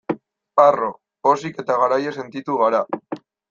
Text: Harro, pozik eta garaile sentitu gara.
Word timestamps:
Harro, 0.63 0.87
pozik 1.29 1.61
eta 1.65 1.77
garaile 1.85 2.17
sentitu 2.19 2.61
gara. 2.65 2.85